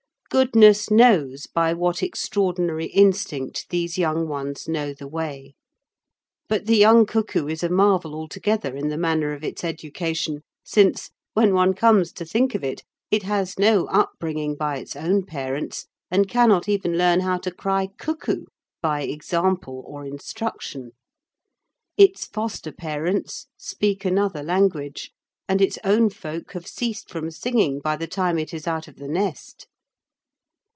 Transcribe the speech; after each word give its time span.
Goodness 0.31 0.89
knows 0.89 1.45
by 1.45 1.73
what 1.73 2.01
extraordinary 2.01 2.85
instinct 2.85 3.65
these 3.69 3.97
young 3.97 4.29
ones 4.29 4.65
know 4.65 4.93
the 4.93 5.05
way. 5.05 5.55
But 6.47 6.67
the 6.67 6.77
young 6.77 7.05
cuckoo 7.05 7.47
is 7.47 7.63
a 7.63 7.69
marvel 7.69 8.15
altogether 8.15 8.77
in 8.77 8.87
the 8.87 8.97
manner 8.97 9.33
of 9.33 9.43
its 9.43 9.61
education, 9.65 10.39
since, 10.63 11.09
when 11.33 11.53
one 11.53 11.73
comes 11.73 12.13
to 12.13 12.23
think 12.23 12.55
of 12.55 12.63
it, 12.63 12.81
it 13.11 13.23
has 13.23 13.59
no 13.59 13.87
upbringing 13.87 14.55
by 14.55 14.77
its 14.77 14.95
own 14.95 15.25
parents 15.25 15.87
and 16.09 16.29
cannot 16.29 16.69
even 16.69 16.97
learn 16.97 17.19
how 17.19 17.37
to 17.39 17.51
cry 17.51 17.89
"Cuckoo!" 17.99 18.45
by 18.81 19.01
example 19.01 19.83
or 19.85 20.05
instruction. 20.05 20.91
Its 21.97 22.25
foster 22.25 22.71
parents 22.71 23.47
speak 23.57 24.05
another 24.05 24.43
language, 24.43 25.11
and 25.49 25.61
its 25.61 25.77
own 25.83 26.09
folk 26.09 26.53
have 26.53 26.67
ceased 26.67 27.09
from 27.09 27.31
singing 27.31 27.81
by 27.81 27.97
the 27.97 28.07
time 28.07 28.39
it 28.39 28.53
is 28.53 28.65
out 28.65 28.87
of 28.87 28.95
the 28.95 29.09
nest. 29.09 29.67